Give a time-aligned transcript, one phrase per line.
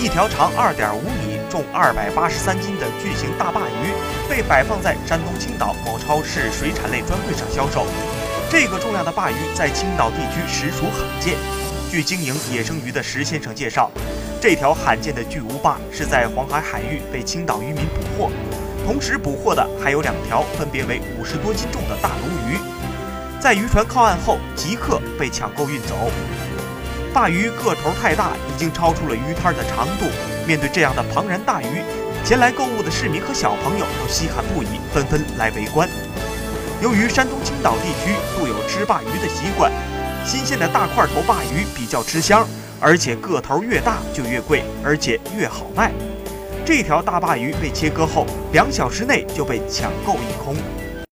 [0.00, 3.92] 一条长二点五米、重二百八十三斤的巨型大鲅鱼
[4.30, 7.84] 被摆放在山东青岛某超市水产类专柜上销售。
[8.48, 11.36] 这个重量的鲅鱼在青岛地区实属罕见。
[11.90, 13.90] 据经营野生鱼的石先生介绍，
[14.40, 18.30] 这条罕见的巨无霸是在黄海海域被青岛渔民捕获，
[18.86, 22.56] 同时捕获的还有两条分别为五十多斤重的大鲈鱼，
[23.38, 25.94] 在渔船靠岸后即刻被抢购运走。
[27.12, 30.06] 鲅鱼个头太大，已经超出了鱼摊的长度。
[30.46, 31.82] 面对这样的庞然大鱼，
[32.24, 35.88] 前来购物的市民和小朋友都稀罕不已，纷纷来围观。
[36.80, 39.70] 由于山东青岛地区素有吃鲅鱼的习惯，
[40.24, 42.46] 新鲜的大块头鲅鱼比较吃香，
[42.80, 45.92] 而且个头越大就越贵，而且越好卖。
[46.64, 50.56] 这条大鲅鱼被切割后，两小时内就被抢购一空。